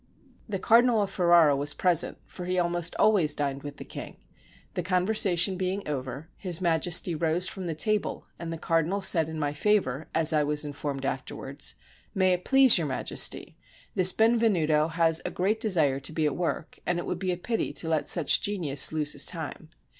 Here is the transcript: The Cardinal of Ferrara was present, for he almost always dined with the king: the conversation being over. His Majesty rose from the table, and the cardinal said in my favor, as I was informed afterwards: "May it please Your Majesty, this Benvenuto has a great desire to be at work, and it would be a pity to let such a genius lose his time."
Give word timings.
The 0.49 0.57
Cardinal 0.57 1.03
of 1.03 1.11
Ferrara 1.11 1.55
was 1.55 1.75
present, 1.75 2.17
for 2.25 2.45
he 2.45 2.57
almost 2.57 2.95
always 2.95 3.35
dined 3.35 3.61
with 3.61 3.77
the 3.77 3.85
king: 3.85 4.17
the 4.73 4.81
conversation 4.81 5.57
being 5.57 5.87
over. 5.87 6.27
His 6.37 6.59
Majesty 6.59 7.13
rose 7.13 7.47
from 7.47 7.67
the 7.67 7.75
table, 7.75 8.25
and 8.39 8.51
the 8.51 8.57
cardinal 8.57 9.03
said 9.03 9.29
in 9.29 9.37
my 9.37 9.53
favor, 9.53 10.09
as 10.15 10.33
I 10.33 10.41
was 10.43 10.65
informed 10.65 11.05
afterwards: 11.05 11.75
"May 12.15 12.33
it 12.33 12.45
please 12.45 12.79
Your 12.79 12.87
Majesty, 12.87 13.59
this 13.93 14.11
Benvenuto 14.11 14.87
has 14.87 15.21
a 15.23 15.29
great 15.29 15.59
desire 15.59 15.99
to 15.99 16.11
be 16.11 16.25
at 16.25 16.35
work, 16.35 16.79
and 16.83 16.97
it 16.97 17.05
would 17.05 17.19
be 17.19 17.31
a 17.31 17.37
pity 17.37 17.71
to 17.73 17.87
let 17.87 18.07
such 18.07 18.37
a 18.37 18.41
genius 18.41 18.91
lose 18.91 19.13
his 19.13 19.27
time." 19.27 19.69